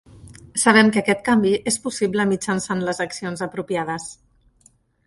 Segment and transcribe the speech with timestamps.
[0.61, 4.11] Sabem que aquest canvi és possible mitjançant les accions apropiades.